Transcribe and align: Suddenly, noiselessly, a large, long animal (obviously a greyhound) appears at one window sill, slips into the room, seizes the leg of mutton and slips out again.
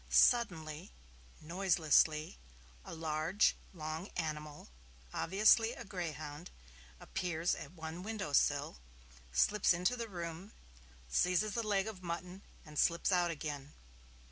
Suddenly, 0.09 0.91
noiselessly, 1.39 2.39
a 2.83 2.95
large, 2.95 3.55
long 3.71 4.07
animal 4.17 4.69
(obviously 5.13 5.73
a 5.73 5.85
greyhound) 5.85 6.49
appears 6.99 7.53
at 7.53 7.73
one 7.73 8.01
window 8.01 8.33
sill, 8.33 8.79
slips 9.31 9.73
into 9.73 9.95
the 9.95 10.09
room, 10.09 10.53
seizes 11.07 11.53
the 11.53 11.61
leg 11.61 11.85
of 11.85 12.01
mutton 12.01 12.41
and 12.65 12.79
slips 12.79 13.11
out 13.11 13.29
again. 13.29 13.73